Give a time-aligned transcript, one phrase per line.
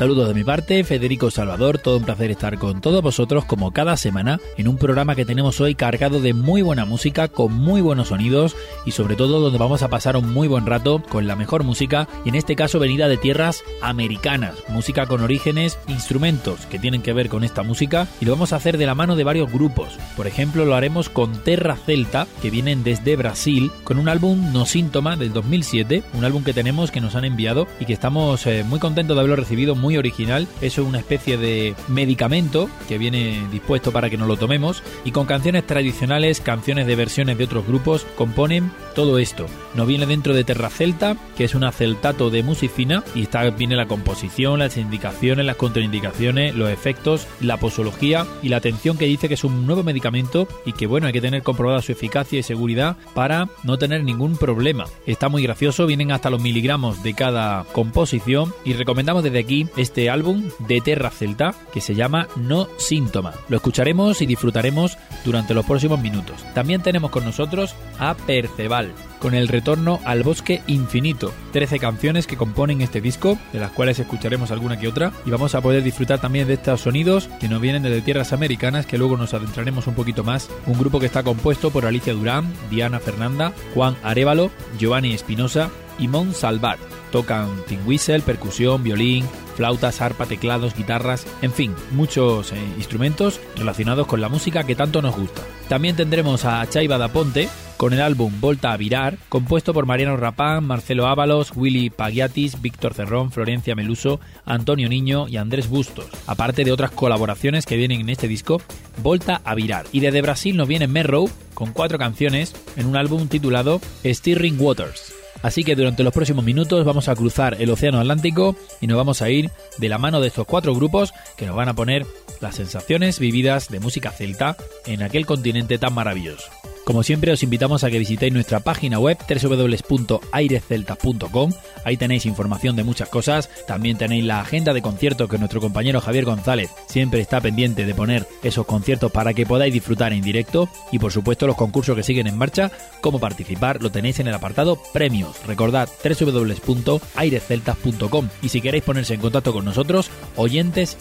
[0.00, 3.98] Saludos de mi parte, Federico Salvador, todo un placer estar con todos vosotros como cada
[3.98, 8.08] semana en un programa que tenemos hoy cargado de muy buena música, con muy buenos
[8.08, 8.56] sonidos
[8.86, 12.08] y sobre todo donde vamos a pasar un muy buen rato con la mejor música
[12.24, 17.12] y en este caso venida de tierras americanas, música con orígenes, instrumentos que tienen que
[17.12, 19.98] ver con esta música y lo vamos a hacer de la mano de varios grupos.
[20.16, 24.64] Por ejemplo, lo haremos con Terra Celta, que vienen desde Brasil, con un álbum No
[24.64, 28.64] Síntoma del 2007, un álbum que tenemos que nos han enviado y que estamos eh,
[28.64, 30.48] muy contentos de haberlo recibido muy original.
[30.60, 35.12] Eso es una especie de medicamento que viene dispuesto para que nos lo tomemos y
[35.12, 39.46] con canciones tradicionales, canciones de versiones de otros grupos, componen todo esto.
[39.74, 43.76] Nos viene dentro de Terra Celta, que es un aceltato de musicina y está viene
[43.76, 49.28] la composición, las indicaciones, las contraindicaciones, los efectos, la posología y la atención que dice
[49.28, 52.42] que es un nuevo medicamento y que bueno, hay que tener comprobada su eficacia y
[52.42, 54.84] seguridad para no tener ningún problema.
[55.06, 60.10] Está muy gracioso, vienen hasta los miligramos de cada composición y recomendamos desde aquí este
[60.10, 63.32] álbum de Terra Celta que se llama No Síntoma.
[63.48, 66.44] Lo escucharemos y disfrutaremos durante los próximos minutos.
[66.54, 71.32] También tenemos con nosotros a Perceval con el retorno al bosque infinito.
[71.52, 75.54] 13 canciones que componen este disco, de las cuales escucharemos alguna que otra, y vamos
[75.54, 79.16] a poder disfrutar también de estos sonidos que nos vienen desde tierras americanas, que luego
[79.16, 80.50] nos adentraremos un poquito más.
[80.66, 86.08] Un grupo que está compuesto por Alicia Durán, Diana Fernanda, Juan Arevalo, Giovanni Espinosa y
[86.08, 86.89] Mon Salvat.
[87.10, 89.26] Tocan tin whistle, percusión, violín,
[89.56, 95.02] flautas, arpa, teclados, guitarras, en fin, muchos eh, instrumentos relacionados con la música que tanto
[95.02, 95.42] nos gusta.
[95.68, 100.16] También tendremos a Chaiba da Ponte con el álbum Volta a Virar, compuesto por Mariano
[100.16, 106.64] Rapán, Marcelo Ábalos, Willy Pagiatis, Víctor Cerrón, Florencia Meluso, Antonio Niño y Andrés Bustos, aparte
[106.64, 108.60] de otras colaboraciones que vienen en este disco,
[109.02, 109.86] Volta a Virar.
[109.92, 115.19] Y desde Brasil nos viene Merrow con cuatro canciones en un álbum titulado Stirring Waters.
[115.42, 119.22] Así que durante los próximos minutos vamos a cruzar el Océano Atlántico y nos vamos
[119.22, 122.06] a ir de la mano de estos cuatro grupos que nos van a poner
[122.40, 124.56] las sensaciones vividas de música celta
[124.86, 126.50] en aquel continente tan maravilloso.
[126.90, 131.52] Como siempre os invitamos a que visitéis nuestra página web www.airesceltas.com.
[131.84, 133.48] Ahí tenéis información de muchas cosas.
[133.68, 137.94] También tenéis la agenda de conciertos que nuestro compañero Javier González siempre está pendiente de
[137.94, 140.68] poner esos conciertos para que podáis disfrutar en directo.
[140.90, 142.72] Y por supuesto los concursos que siguen en marcha.
[143.00, 145.36] Cómo participar lo tenéis en el apartado premios.
[145.46, 148.28] Recordad www.airesceltas.com.
[148.42, 150.98] Y si queréis ponerse en contacto con nosotros, oyentes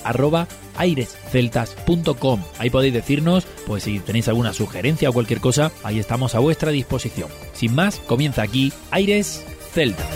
[0.78, 2.44] airesceltas.com.
[2.60, 6.72] Ahí podéis decirnos, pues si tenéis alguna sugerencia o cualquier cosa, ahí estamos a vuestra
[6.72, 7.30] disposición.
[7.54, 10.08] Sin más, comienza aquí Aires Celtas.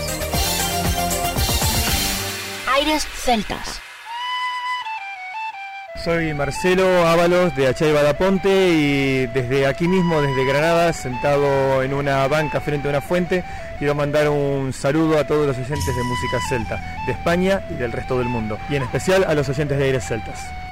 [2.67, 3.83] Aires Celtas.
[6.03, 12.27] Soy Marcelo Ábalos de Achay Badaponte y desde aquí mismo, desde Granada, sentado en una
[12.27, 13.45] banca frente a una fuente,
[13.79, 17.93] quiero mandar un saludo a todos los oyentes de música celta, de España y del
[17.93, 20.62] resto del mundo, y en especial a los oyentes de Aires Celtas.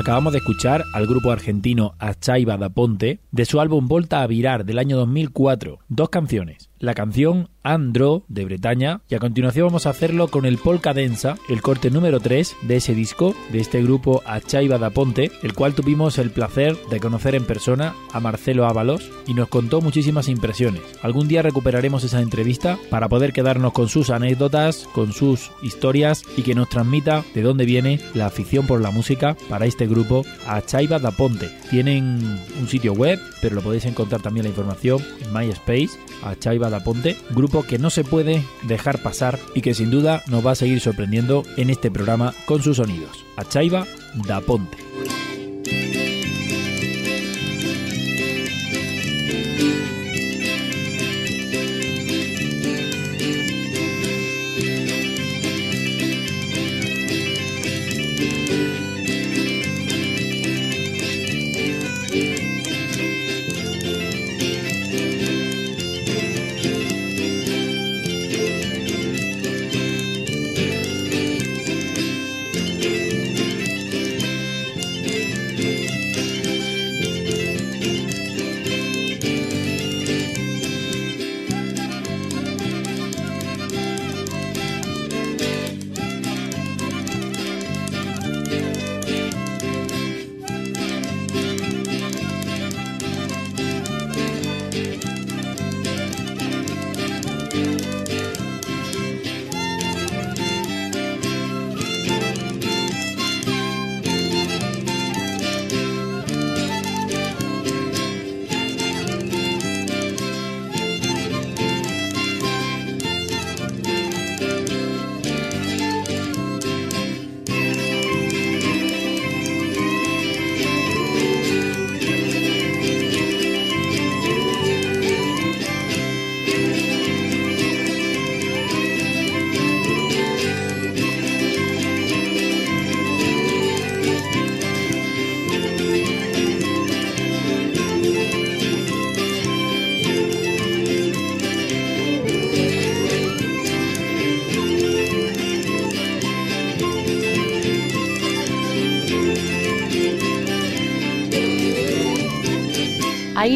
[0.00, 4.64] Acabamos de escuchar al grupo argentino Achaiba da Ponte de su álbum Volta a Virar
[4.64, 9.90] del año 2004, dos canciones, la canción Andro de Bretaña y a continuación vamos a
[9.90, 14.22] hacerlo con el Polka Densa, el corte número 3 de ese disco de este grupo
[14.24, 19.10] Achaiba da Ponte, el cual tuvimos el placer de conocer en persona a Marcelo Ábalos
[19.26, 20.80] y nos contó muchísimas impresiones.
[21.02, 26.42] Algún día recuperaremos esa entrevista para poder quedarnos con sus anécdotas, con sus historias y
[26.42, 30.98] que nos transmita de dónde viene la afición por la música para este grupo Achaiba
[30.98, 31.50] da Ponte.
[31.68, 35.90] Tienen un sitio web, pero lo podéis encontrar también la información en MySpace,
[36.22, 40.44] Achaiba da Ponte, grupo que no se puede dejar pasar y que sin duda nos
[40.44, 43.24] va a seguir sorprendiendo en este programa con sus sonidos.
[43.36, 43.86] Achaiba
[44.26, 44.78] da Ponte.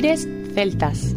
[0.05, 1.14] Celtas.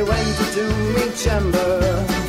[0.00, 0.64] I went to
[0.96, 1.82] meet chamber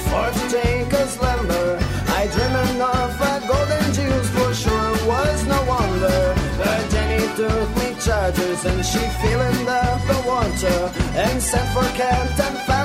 [0.10, 1.80] for to take a slumber.
[2.20, 6.36] I dreamed of a golden juice for sure was no wonder.
[6.58, 10.80] But Jenny took me charges and she filled up the water
[11.16, 12.81] and sent for Captain Farrow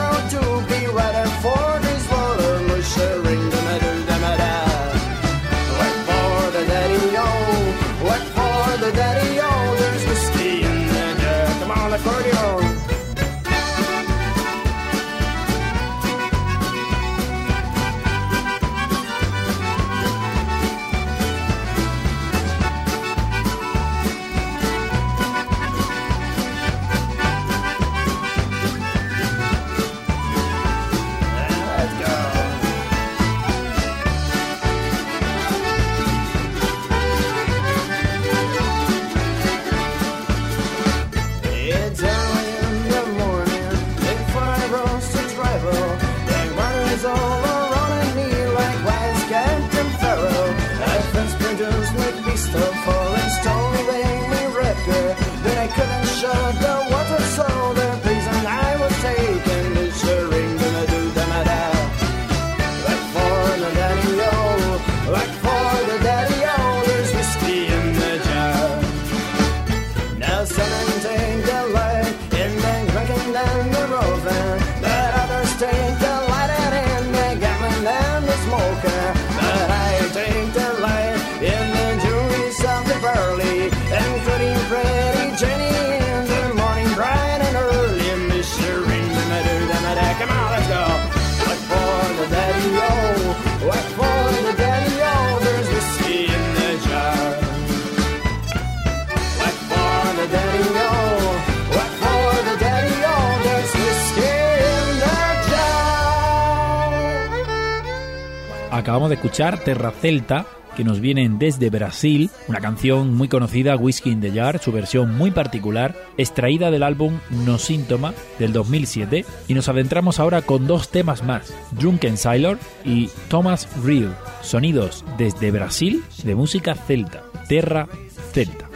[108.97, 114.11] Acabamos de escuchar Terra Celta, que nos vienen desde Brasil, una canción muy conocida, Whiskey
[114.11, 119.53] in the Jar, su versión muy particular, extraída del álbum No Síntoma del 2007, y
[119.53, 126.03] nos adentramos ahora con dos temas más, Drunken Sailor y Thomas Real, sonidos desde Brasil
[126.25, 127.89] de música celta, Terra
[128.33, 128.67] Celta.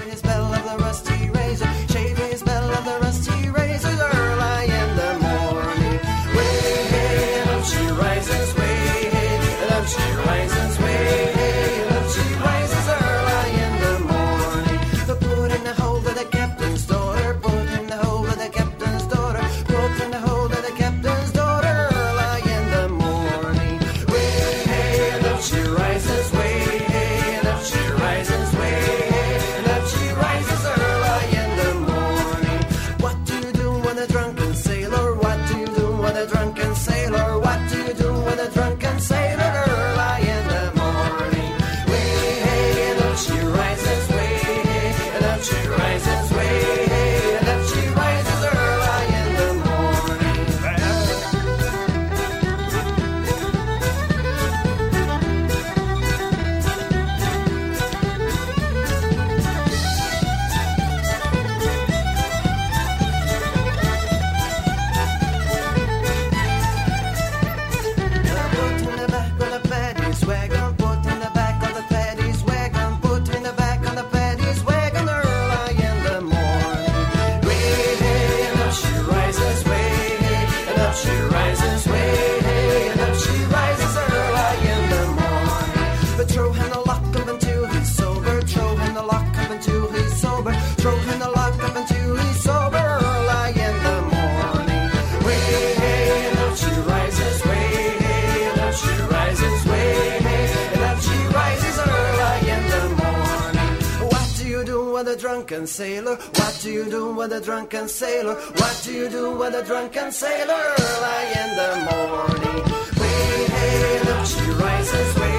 [105.41, 106.17] drunken sailor?
[106.17, 108.35] What do you do with a drunken sailor?
[108.35, 110.61] What do you do with a drunken sailor?
[110.79, 112.63] Early in the morning,
[113.01, 115.39] way up she rises, way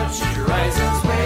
[0.00, 1.21] up she rises, way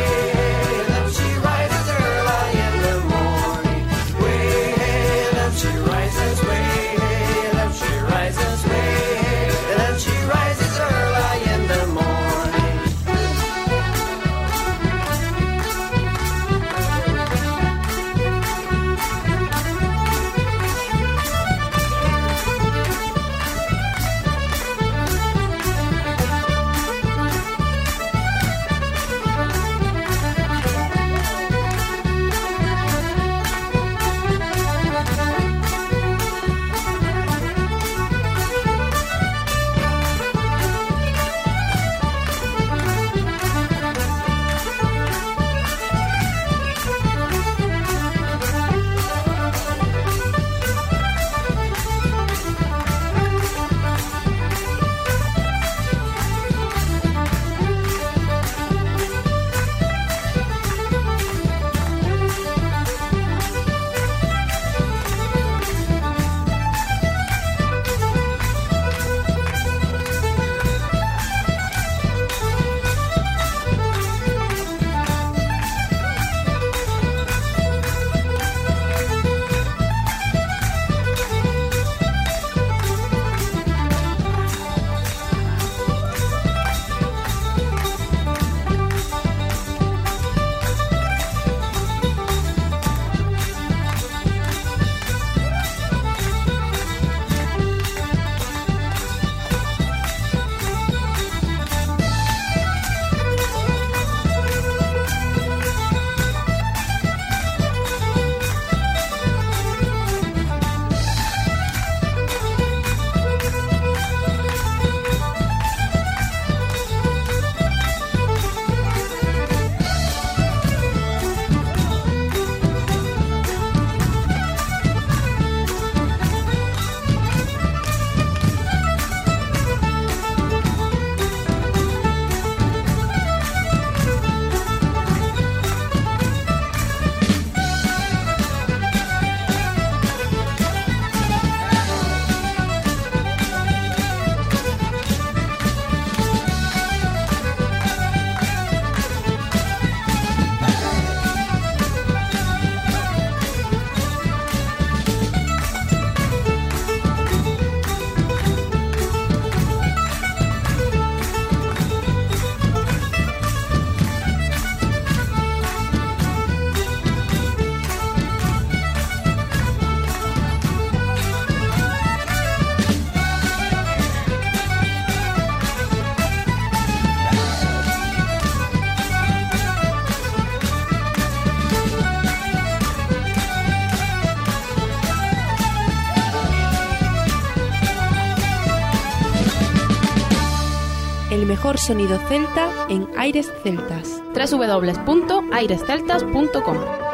[191.57, 194.21] mejor sonido celta en aires celtas.
[194.35, 197.06] www.airesceltas.com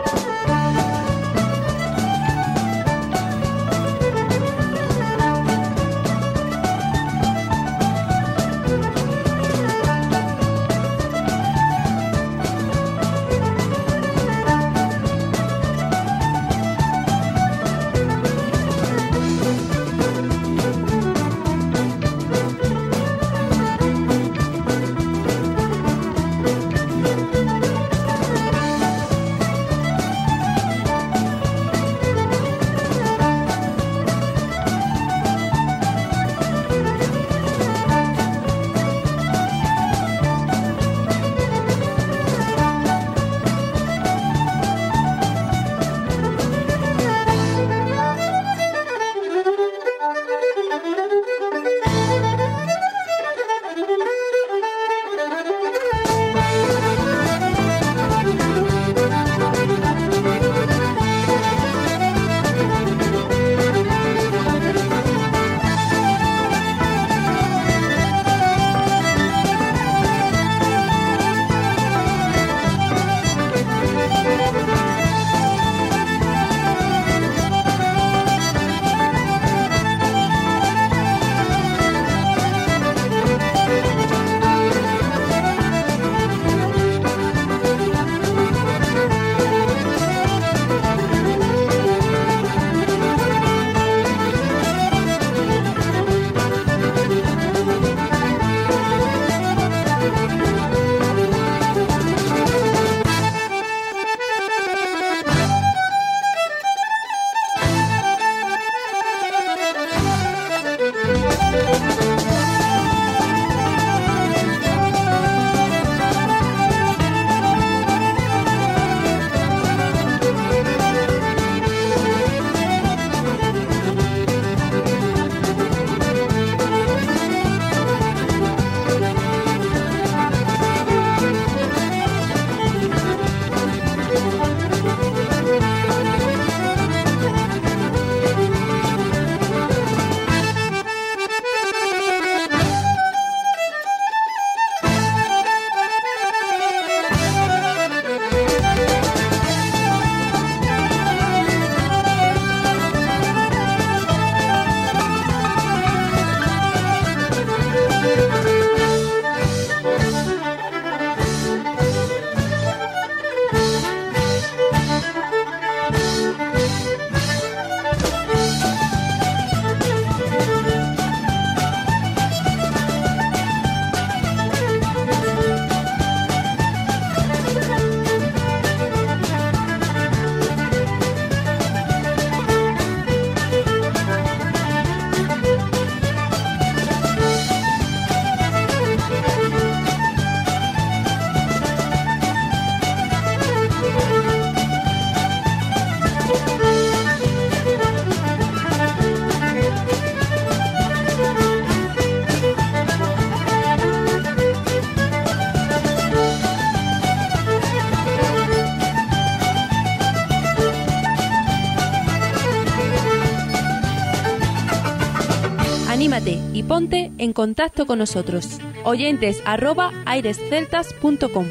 [217.23, 218.58] en contacto con nosotros.
[218.85, 221.47] Oyentes arroba airesceltas.com.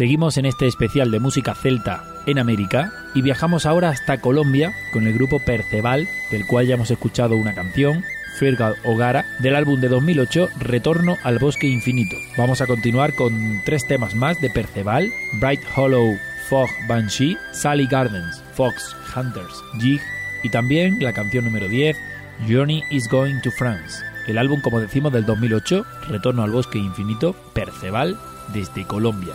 [0.00, 5.06] Seguimos en este especial de música celta en América y viajamos ahora hasta Colombia con
[5.06, 8.02] el grupo Perceval, del cual ya hemos escuchado una canción,
[8.38, 12.16] Fergal Ogara, del álbum de 2008 Retorno al Bosque Infinito.
[12.38, 16.16] Vamos a continuar con tres temas más de Perceval, Bright Hollow,
[16.48, 20.00] Fog Banshee, Sally Gardens, Fox Hunters, Jig
[20.42, 21.94] y también la canción número 10,
[22.48, 24.02] Journey is Going to France.
[24.26, 28.18] El álbum, como decimos, del 2008, Retorno al Bosque Infinito, Perceval,
[28.54, 29.34] desde Colombia.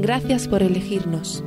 [0.00, 1.44] Gracias por elegirnos.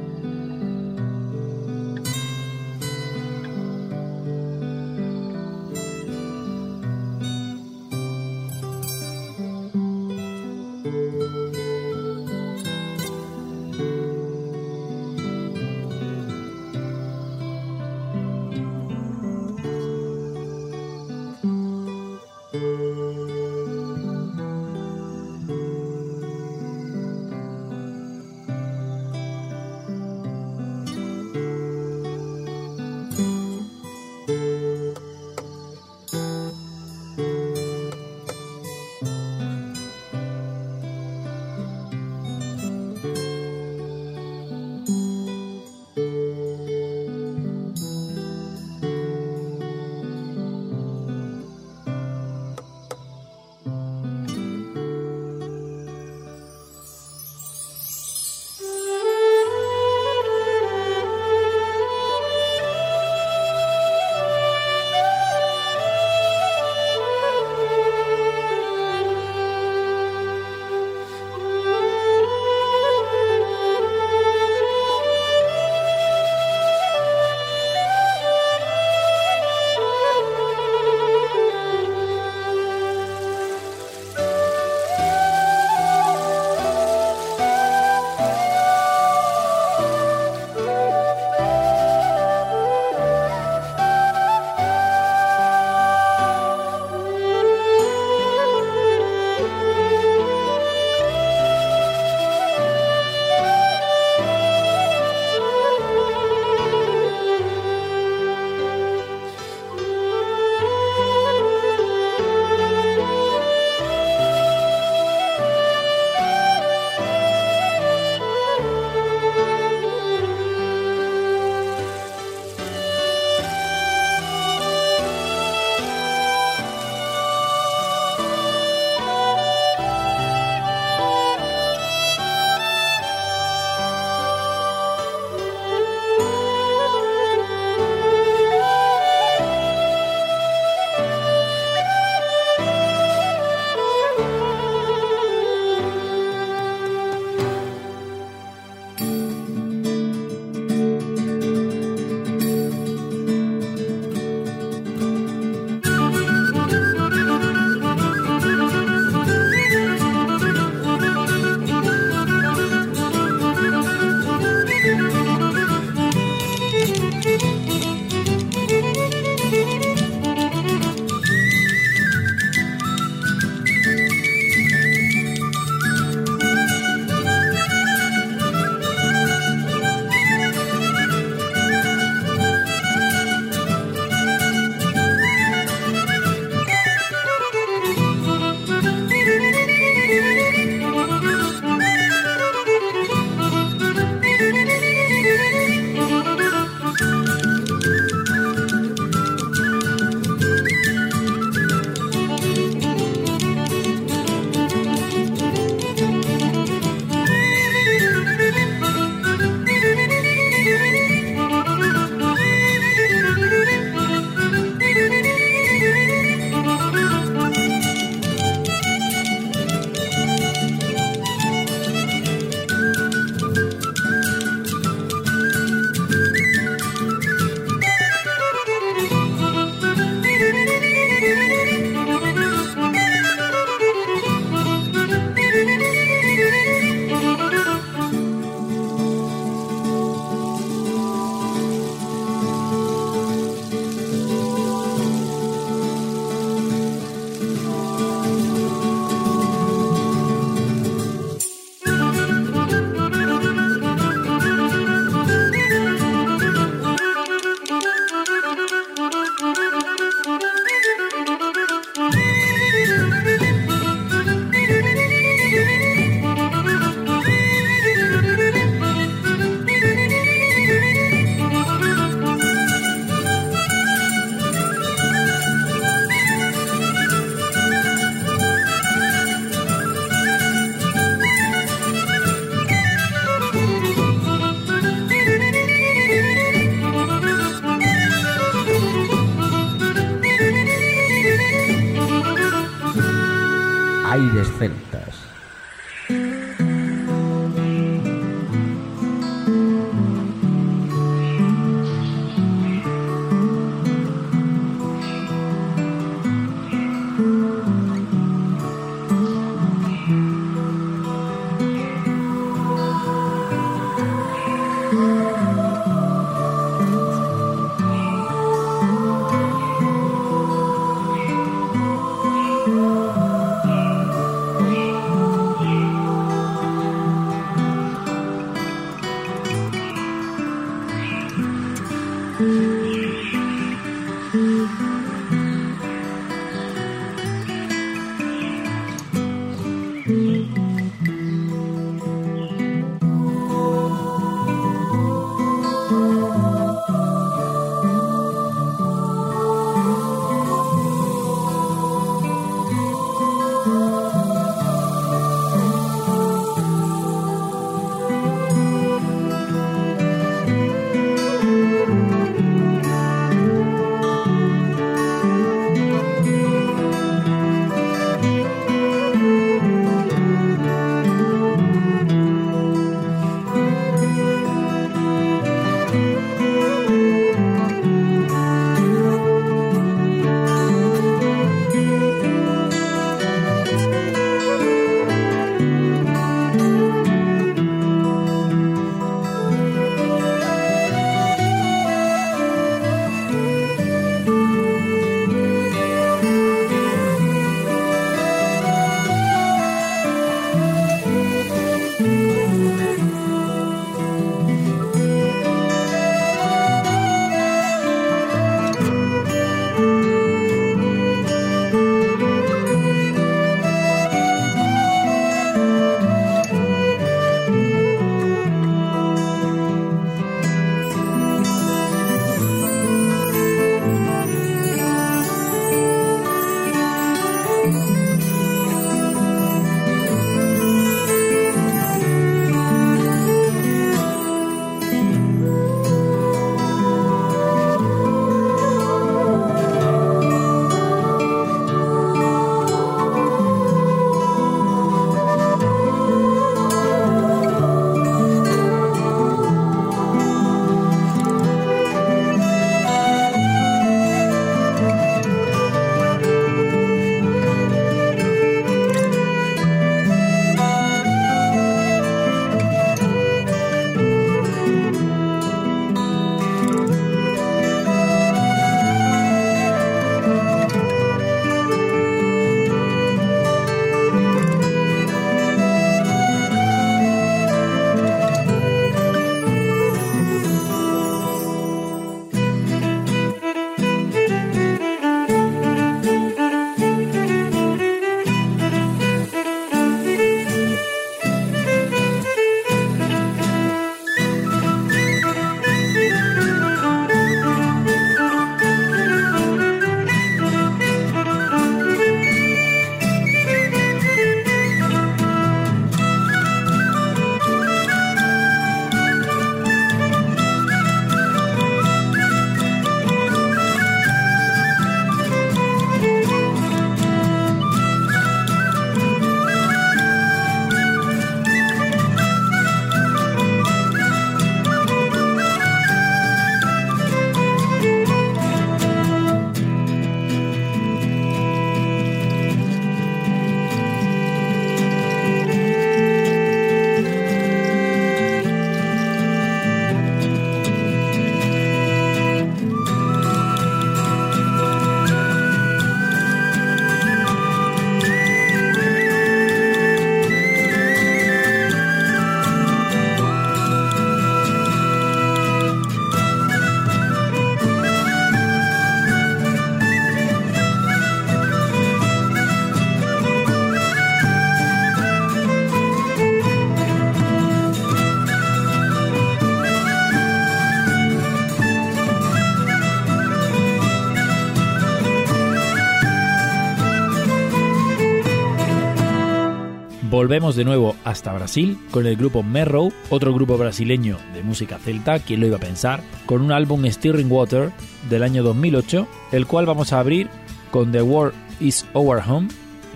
[580.33, 585.19] Volvemos de nuevo hasta Brasil con el grupo Merrow, otro grupo brasileño de música celta,
[585.19, 587.71] quien lo iba a pensar, con un álbum Stirring Water
[588.09, 590.31] del año 2008, el cual vamos a abrir
[590.71, 592.47] con The World is Our Home,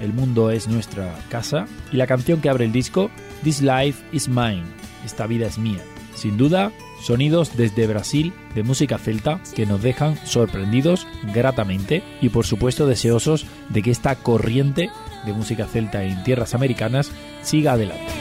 [0.02, 3.12] El mundo es nuestra casa, y la canción que abre el disco,
[3.44, 4.64] This Life is Mine,
[5.06, 5.84] esta vida es mía.
[6.16, 6.72] Sin duda,
[7.02, 13.46] Sonidos desde Brasil de música celta que nos dejan sorprendidos gratamente y por supuesto deseosos
[13.70, 14.90] de que esta corriente
[15.26, 17.12] de música celta en tierras americanas
[17.42, 18.14] siga adelante.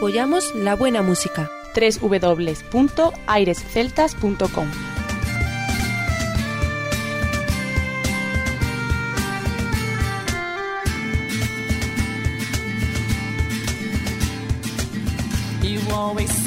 [0.00, 1.50] apoyamos la buena música.
[1.74, 4.70] www.airesceltas.com
[15.92, 16.39] always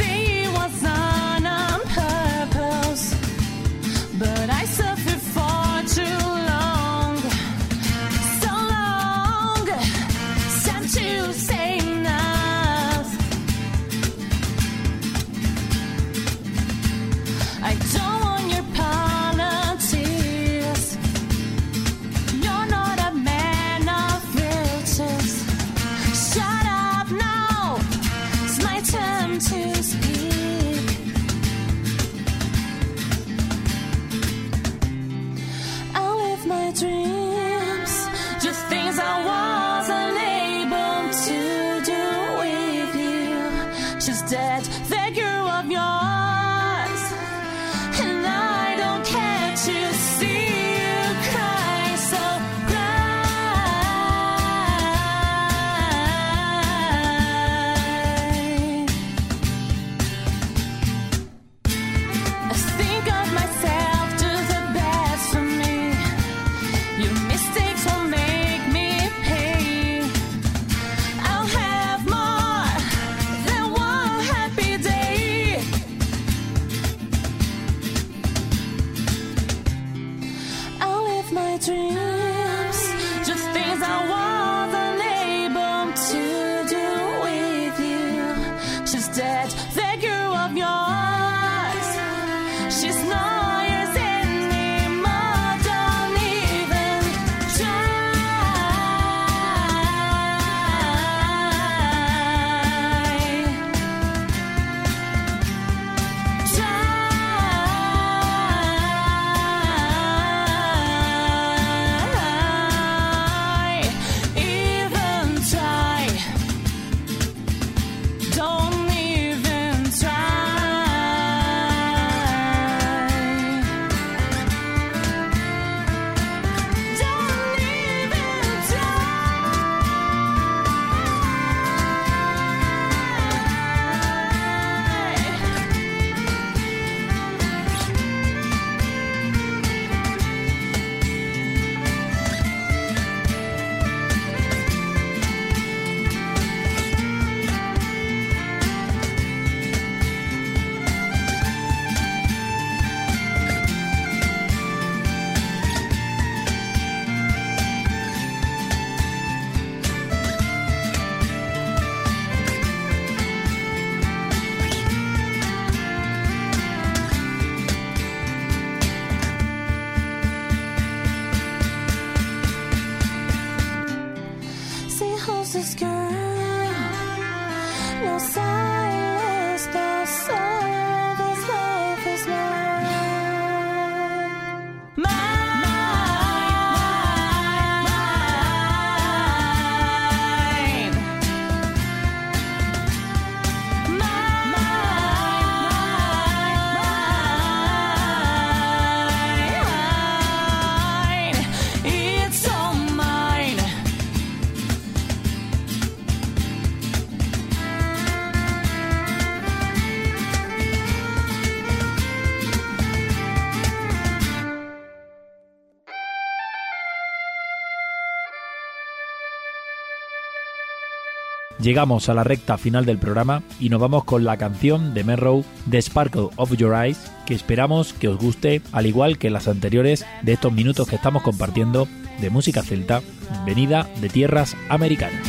[221.64, 225.46] Llegamos a la recta final del programa y nos vamos con la canción de Merrow,
[225.72, 230.06] The Sparkle of Your Eyes, que esperamos que os guste, al igual que las anteriores
[230.24, 231.88] de estos minutos que estamos compartiendo
[232.20, 233.02] de música celta,
[233.46, 235.22] venida de tierras americanas.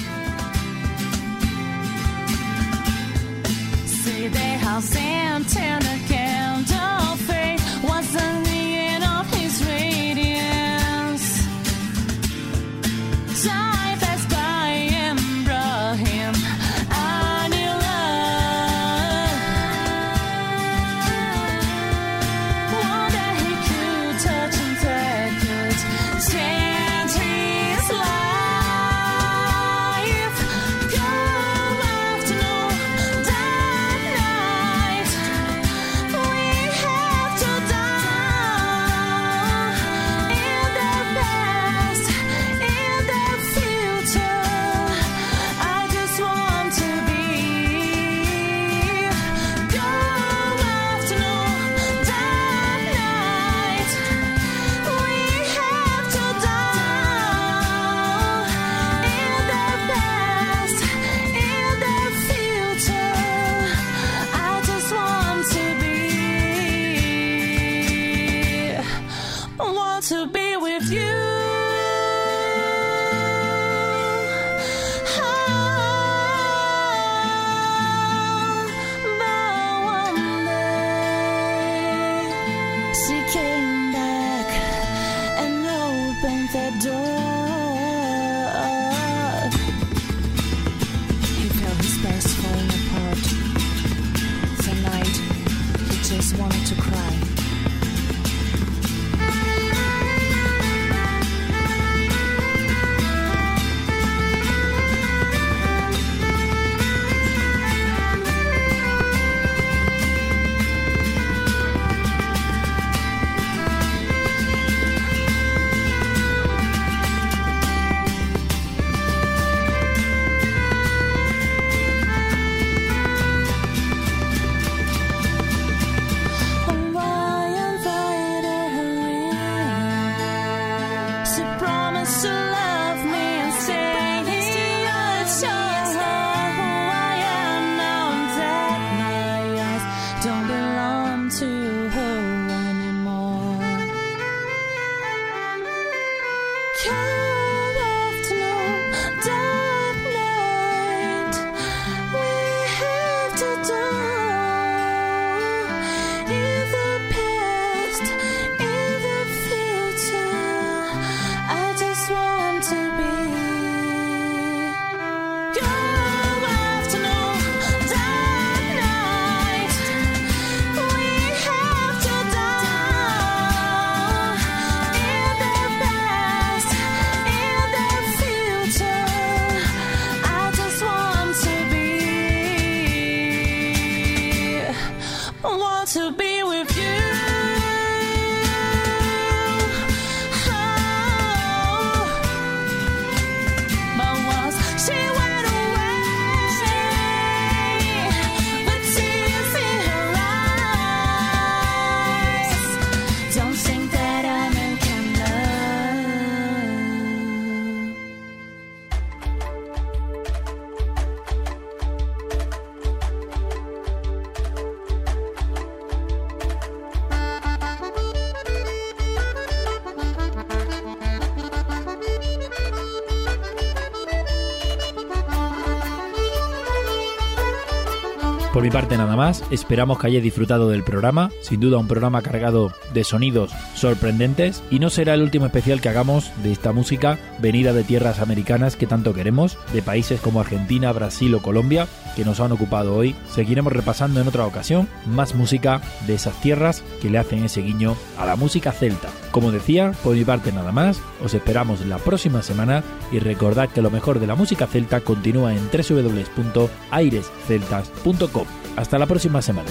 [228.74, 233.04] Parte nada más, esperamos que hayáis disfrutado del programa, sin duda un programa cargado de
[233.04, 237.84] sonidos sorprendentes y no será el último especial que hagamos de esta música venida de
[237.84, 242.50] tierras americanas que tanto queremos, de países como Argentina, Brasil o Colombia, que nos han
[242.50, 243.14] ocupado hoy.
[243.30, 247.94] Seguiremos repasando en otra ocasión más música de esas tierras que le hacen ese guiño
[248.18, 249.08] a la música celta.
[249.30, 253.82] Como decía, por mi parte nada más, os esperamos la próxima semana y recordad que
[253.82, 258.63] lo mejor de la música celta continúa en www.airesceltas.com.
[258.76, 259.70] Hasta la próxima semana.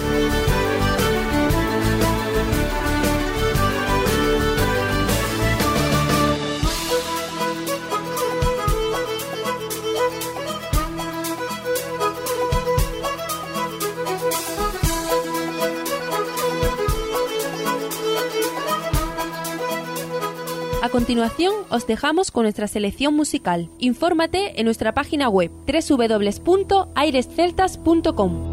[20.84, 23.70] A continuación, os dejamos con nuestra selección musical.
[23.80, 28.53] Infórmate en nuestra página web www.airesceltas.com.